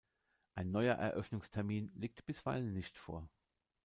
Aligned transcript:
Ein 0.55 0.71
neuer 0.71 0.95
Eröffnungstermin 0.95 1.91
liegt 1.93 2.25
bisweilen 2.25 2.73
nicht 2.73 2.97
vor. 2.97 3.29